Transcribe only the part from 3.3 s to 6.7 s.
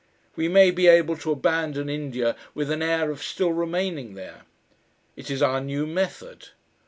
remaining there. It is our new method.